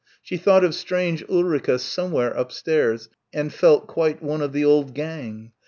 [0.23, 5.51] She thought of strange Ulrica somewhere upstairs and felt quite one of the old gang.